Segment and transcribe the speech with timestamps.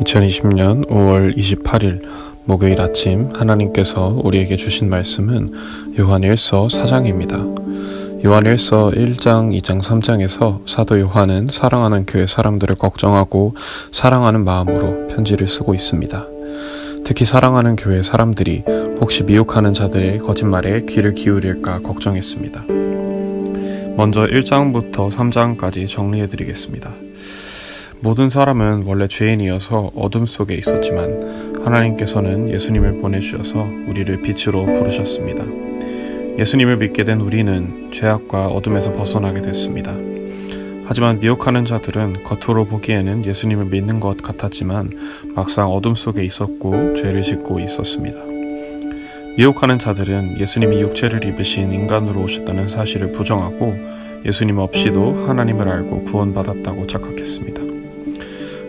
[0.00, 2.02] 2020년 5월 28일
[2.44, 5.52] 목요일 아침 하나님께서 우리에게 주신 말씀은
[5.98, 8.24] 요한 1서 4장입니다.
[8.24, 13.54] 요한 1서 1장, 2장, 3장에서 사도 요한은 사랑하는 교회 사람들을 걱정하고
[13.92, 16.26] 사랑하는 마음으로 편지를 쓰고 있습니다.
[17.04, 18.64] 특히 사랑하는 교회 사람들이
[19.00, 22.64] 혹시 미혹하는 자들의 거짓말에 귀를 기울일까 걱정했습니다.
[23.96, 26.90] 먼저 1장부터 3장까지 정리해 드리겠습니다.
[28.02, 35.44] 모든 사람은 원래 죄인이어서 어둠 속에 있었지만 하나님께서는 예수님을 보내주셔서 우리를 빛으로 부르셨습니다.
[36.38, 39.94] 예수님을 믿게 된 우리는 죄악과 어둠에서 벗어나게 됐습니다.
[40.86, 44.90] 하지만 미혹하는 자들은 겉으로 보기에는 예수님을 믿는 것 같았지만
[45.34, 48.18] 막상 어둠 속에 있었고 죄를 짓고 있었습니다.
[49.36, 53.76] 미혹하는 자들은 예수님이 육체를 입으신 인간으로 오셨다는 사실을 부정하고
[54.24, 57.69] 예수님 없이도 하나님을 알고 구원받았다고 착각했습니다.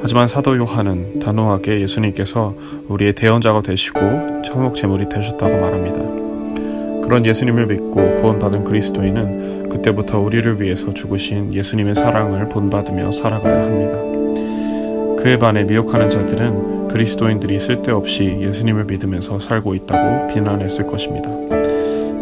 [0.00, 2.54] 하지만 사도 요한은 단호하게 예수님께서
[2.88, 3.98] 우리의 대언자가 되시고
[4.44, 7.02] 천국 제물이 되셨다고 말합니다.
[7.06, 15.22] 그런 예수님을 믿고 구원받은 그리스도인은 그때부터 우리를 위해서 죽으신 예수님의 사랑을 본받으며 살아가야 합니다.
[15.22, 21.28] 그에 반해 미혹하는 자들은 그리스도인들이 쓸데없이 예수님을 믿으면서 살고 있다고 비난했을 것입니다.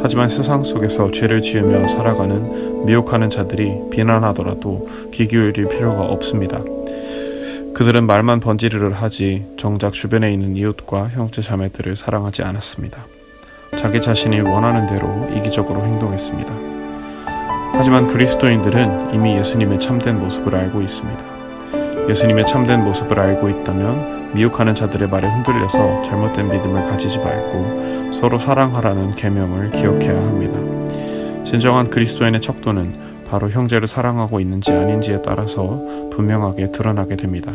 [0.01, 6.61] 하지만 세상 속에서 죄를 지으며 살아가는 미혹하는 자들이 비난하더라도 귀 기울일 필요가 없습니다.
[7.77, 13.05] 그들은 말만 번지르르 하지 정작 주변에 있는 이웃과 형제 자매들을 사랑하지 않았습니다.
[13.77, 16.55] 자기 자신이 원하는 대로 이기적으로 행동했습니다.
[17.73, 21.23] 하지만 그리스도인들은 이미 예수님의 참된 모습을 알고 있습니다.
[22.09, 29.17] 예수님의 참된 모습을 알고 있다면 미혹하는 자들의 말에 흔들려서 잘못된 믿음을 가지지 말고 서로 사랑하라는
[29.17, 31.45] 계명을 기억해야 합니다.
[31.45, 35.81] 진정한 그리스도인의 척도는 바로 형제를 사랑하고 있는지 아닌지에 따라서
[36.13, 37.53] 분명하게 드러나게 됩니다.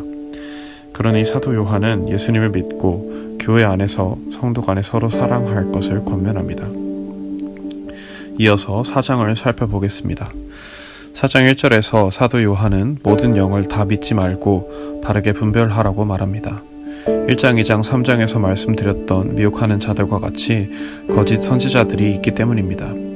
[0.93, 6.67] 그러니 사도 요한은 예수님을 믿고 교회 안에서 성도 간에 서로 사랑할 것을 권면합니다.
[8.39, 10.31] 이어서 사장을 살펴보겠습니다.
[11.13, 16.61] 사장 1절에서 사도 요한은 모든 영을 다 믿지 말고 바르게 분별하라고 말합니다.
[17.05, 20.69] 1장, 2장, 3장에서 말씀드렸던 미혹하는 자들과 같이
[21.09, 23.10] 거짓 선지자들이 있기 때문입니다.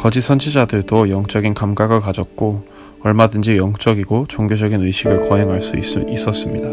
[0.00, 2.64] 거짓 선지자들도 영적인 감각을 가졌고
[3.02, 6.68] 얼마든지 영적이고 종교적인 의식을 거행할 수 있, 있었습니다.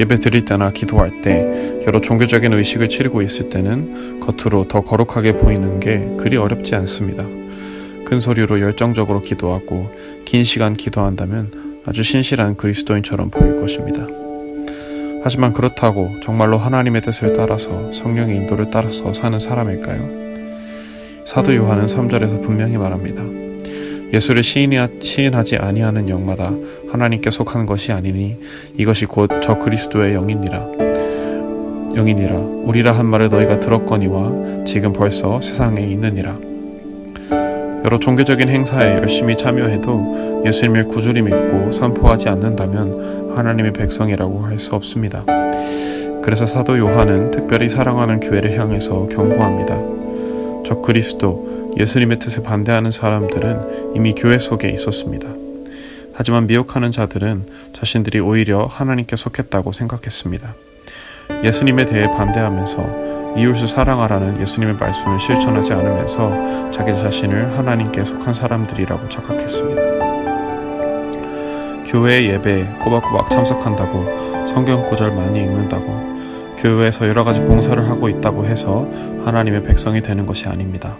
[0.00, 5.78] 예배 드릴 때나 기도할 때 여러 종교적인 의식을 치르고 있을 때는 겉으로 더 거룩하게 보이는
[5.80, 7.24] 게 그리 어렵지 않습니다.
[8.06, 14.06] 큰 소리로 열정적으로 기도하고 긴 시간 기도한다면 아주 신실한 그리스도인처럼 보일 것입니다.
[15.22, 20.23] 하지만 그렇다고 정말로 하나님의 뜻을 따라서 성령의 인도를 따라서 사는 사람일까요?
[21.24, 23.22] 사도 요한은 3절에서 분명히 말합니다.
[24.12, 26.52] 예수를 시인하지 아니하는 영마다
[26.90, 28.36] 하나님께 속한 것이 아니니
[28.76, 30.58] 이것이 곧 저 그리스도의 영이니라.
[31.94, 32.36] 영이니라.
[32.38, 36.36] 우리라 한 말을 너희가 들었거니와 지금 벌써 세상에 있느니라.
[37.84, 45.24] 여러 종교적인 행사에 열심히 참여해도 예수님을 구주리 믿고 선포하지 않는다면 하나님의 백성이라고 할 수 없습니다.
[46.22, 50.03] 그래서 사도 요한은 특별히 사랑하는 교회를 향해서 경고합니다.
[50.64, 55.28] 저 그리스도, 예수님의 뜻에 반대하는 사람들은 이미 교회 속에 있었습니다.
[56.14, 60.54] 하지만 미혹하는 자들은 자신들이 오히려 하나님께 속했다고 생각했습니다.
[61.42, 69.82] 예수님에 대해 반대하면서 이웃을 사랑하라는 예수님의 말씀을 실천하지 않으면서 자기 자신을 하나님께 속한 사람들이라고 착각했습니다.
[71.86, 76.13] 교회 예배에 꼬박꼬박 참석한다고 성경 구절 많이 읽는다고
[76.64, 78.88] 교회에서 여러 가지 봉사를 하고 있다고 해서
[79.26, 80.96] 하나님의 백성이 되는 것이 아닙니다.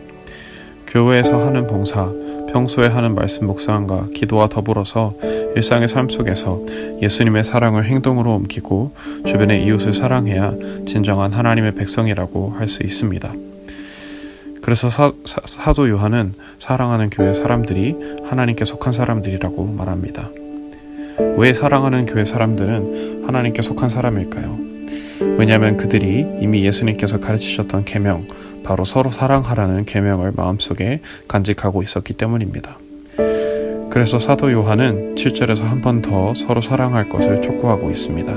[0.87, 2.13] 교회에서 하는 봉사,
[2.53, 5.15] 평소에 하는 말씀 묵상과 기도와 더불어서
[5.57, 6.61] 일상의 삶 속에서
[7.01, 8.93] 예수님의 사랑을 행동으로 옮기고
[9.25, 10.53] 주변의 이웃을 사랑해야
[10.87, 13.33] 진정한 하나님의 백성이라고 할 수 있습니다.
[14.61, 20.29] 그래서 사, 사, 도 요한은 사랑하는 교회 사람들이 하나님께 속한 사람들이라고 말합니다.
[21.39, 24.73] 왜 사랑하는 교회 사람들은 하나님께 속한 사람일까요?
[25.38, 28.26] 왜냐하면 그들이 이미 예수님께서 가르치셨던 계명,
[28.62, 32.78] 바로 서로 사랑하라는 계명을 마음속에 간직하고 있었기 때문입니다.
[33.91, 38.32] 그래서 사도 요한은 7절에서 한 번 더 서로 사랑할 것을 촉구하고 있습니다.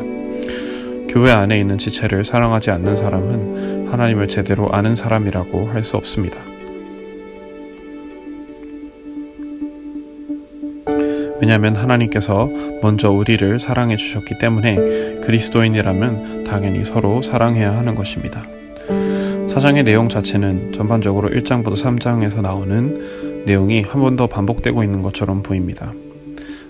[1.09, 6.37] 교회 안에 있는 지체를 사랑하지 않는 사람은 하나님을 제대로 아는 사람이라고 할 수 없습니다.
[11.41, 12.49] 왜냐하면 하나님께서
[12.81, 14.75] 먼저 우리를 사랑해 주셨기 때문에
[15.21, 18.43] 그리스도인이라면 당연히 서로 사랑해야 하는 것입니다.
[19.47, 25.91] 사장의 내용 자체는 전반적으로 1장부터 3장에서 나오는 내용이 한 번 더 반복되고 있는 것처럼 보입니다.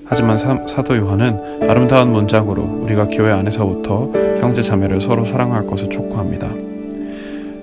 [0.05, 6.49] 하지만 사, 도 요한은 아름다운 문장으로 우리가 교회 안에서부터 형제 자매를 서로 사랑할 것을 촉구합니다.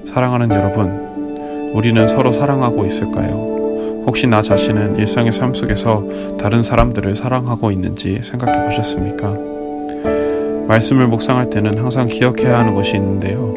[0.07, 3.54] 사랑하는 여러분, 우리는 서로 사랑하고 있을까요?
[4.07, 6.05] 혹시 나 자신은 일상의 삶 속에서
[6.39, 9.35] 다른 사람들을 사랑하고 있는지 생각해 보셨습니까?
[10.67, 13.55] 말씀을 묵상할 때는 항상 기억해야 하는 것이 있는데요.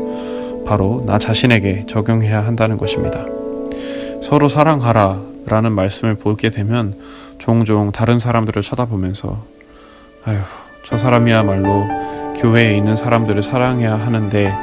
[0.65, 3.25] 바로 나 자신에게 적용해야 한다는 것입니다.
[4.21, 6.95] 서로 사랑하라 라는 말씀을 보게 되면
[7.37, 9.37] 종종 다른 사람들을 쳐다보면서
[10.25, 10.37] 아휴,
[10.83, 11.87] 저 사람이야말로
[12.37, 14.53] 교회에 있는 사람들을 사랑해야 하는데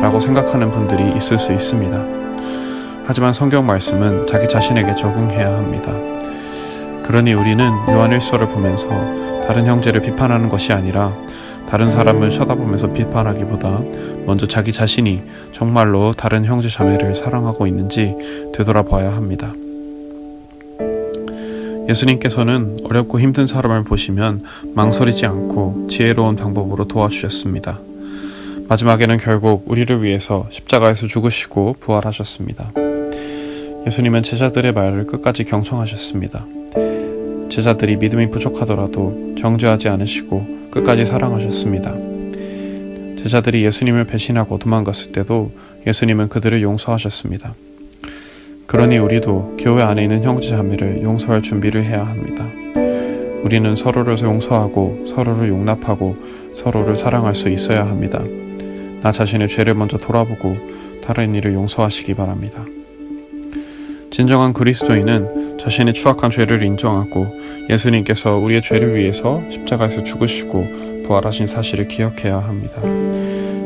[0.00, 2.21] 라고 생각하는 분들이 있을 수 있습니다.
[3.04, 5.92] 하지만 성경 말씀은 자기 자신에게 적응해야 합니다.
[7.04, 8.88] 그러니 우리는 요한일서를 보면서
[9.46, 11.12] 다른 형제를 비판하는 것이 아니라
[11.68, 13.80] 다른 사람을 쳐다보면서 비판하기보다
[14.26, 15.22] 먼저 자기 자신이
[15.52, 18.14] 정말로 다른 형제 자매를 사랑하고 있는지
[18.54, 19.52] 되돌아봐야 합니다.
[21.88, 24.44] 예수님께서는 어렵고 힘든 사람을 보시면
[24.74, 27.80] 망설이지 않고 지혜로운 방법으로 도와주셨습니다.
[28.68, 32.91] 마지막에는 결국 우리를 위해서 십자가에서 죽으시고 부활하셨습니다.
[33.86, 36.46] 예수님은 제자들의 말을 끝까지 경청하셨습니다.
[37.50, 41.92] 제자들이 믿음이 부족하더라도 정죄하지 않으시고 끝까지 사랑하셨습니다.
[43.22, 45.52] 제자들이 예수님을 배신하고 도망갔을 때도
[45.86, 47.54] 예수님은 그들을 용서하셨습니다.
[48.66, 52.46] 그러니 우리도 교회 안에 있는 형제 자매를 용서할 준비를 해야 합니다.
[53.42, 56.16] 우리는 서로를 용서하고 서로를 용납하고
[56.54, 58.22] 서로를 사랑할 수 있어야 합니다.
[59.02, 60.56] 나 자신의 죄를 먼저 돌아보고
[61.02, 62.64] 다른 이를 용서하시기 바랍니다.
[64.12, 67.26] 진정한 그리스도인은 자신의 추악한 죄를 인정하고
[67.70, 72.82] 예수님께서 우리의 죄를 위해서 십자가에서 죽으시고 부활하신 사실을 기억해야 합니다.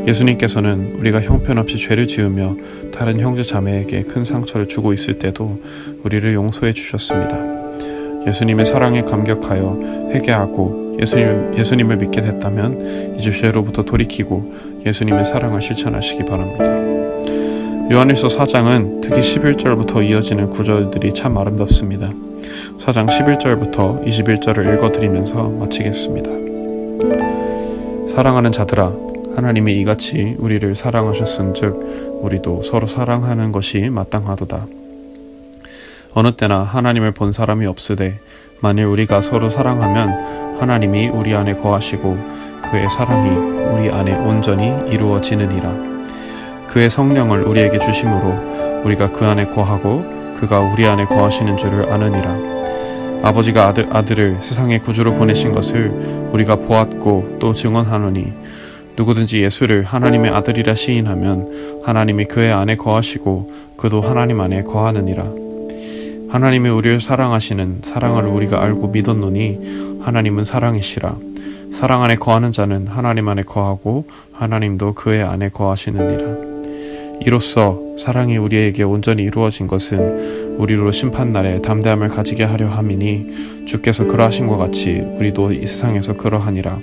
[0.06, 2.54] 예수님께서는 우리가 형편없이 죄를 지으며
[2.94, 5.60] 다른 형제 자매에게 큰 상처를 주고 있을 때도
[6.04, 7.36] 우리를 용서해 주셨습니다.
[8.28, 14.52] 예수님의 사랑에 감격하여 회개하고 예수님, 예수님을 믿게 됐다면 이제 죄로부터 돌이키고
[14.86, 16.95] 예수님의 사랑을 실천하시기 바랍니다.
[17.88, 22.08] 요한일서 4장은 특히 11절부터 이어지는 구절들이 참 아름답습니다.
[22.78, 26.28] 4장 11절부터 21절을 읽어드리면서 마치겠습니다.
[28.12, 28.92] 사랑하는 자들아
[29.36, 34.66] 하나님이 이같이 우리를 사랑하셨은즉 우리도 서로 사랑하는 것이 마땅하도다.
[36.14, 38.18] 어느 때나 하나님을 본 사람이 없으되
[38.58, 42.18] 만일 우리가 서로 사랑하면 하나님이 우리 안에 거하시고
[42.68, 45.95] 그의 사랑이 우리 안에 온전히 이루어지느니라.
[46.68, 50.02] 그의 성령을 우리에게 주심으로 우리가 그 안에 거하고
[50.38, 52.56] 그가 우리 안에 거하시는 줄을 아느니라.
[53.22, 55.88] 아버지가 아들, 아들을 세상의 구주로 보내신 것을
[56.32, 58.32] 우리가 보았고 또 증언하노니
[58.96, 65.24] 누구든지 예수를 하나님의 아들이라 시인하면 하나님이 그의 안에 거하시고 그도 하나님 안에 거하느니라.
[66.28, 71.14] 하나님이 우리를 사랑하시는 사랑을 우리가 알고 믿었노니 하나님은 사랑이시라.
[71.72, 76.55] 사랑 안에 거하는 자는 하나님 안에 거하고 하나님도 그의 안에 거하시느니라.
[77.20, 84.56] 이로써 사랑이 우리에게 온전히 이루어진 것은 우리로 심판날에 담대함을 가지게 하려 함이니 주께서 그러하신 것
[84.56, 86.78] 같이 우리도 이 세상에서 그러하니라.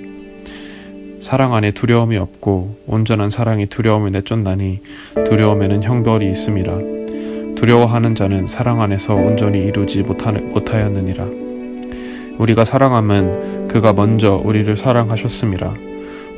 [1.20, 4.80] 사랑 안에 두려움이 없고 온전한 사랑이 두려움을 내쫓나니
[5.26, 6.78] 두려움에는 형벌이 있음이라.
[7.54, 11.26] 두려워하는 자는 사랑 안에서 온전히 이루지 못하였느니라.
[12.38, 15.93] 우리가 사랑함은 그가 먼저 우리를 사랑하셨음이라.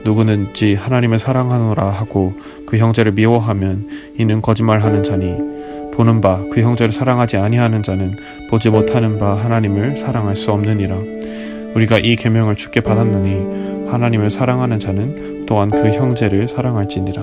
[0.07, 2.33] 누구는지 하나님을 사랑하노라 하고
[2.67, 5.35] 그 형제를 미워하면 이는 거짓말하는 자니
[5.93, 8.15] 보는 바 그 형제를 사랑하지 아니하는 자는
[8.51, 10.97] 보지 못하는 바 하나님을 사랑할 수 없느니라.
[11.75, 17.23] 우리가 이 계명을 주께 받았느니 하나님을 사랑하는 자는 또한 그 형제를 사랑할지니라